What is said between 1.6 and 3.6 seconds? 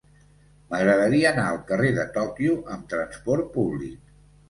carrer de Tòquio amb trasport